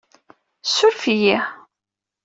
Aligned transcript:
Ssuref-iyi! 0.63 1.37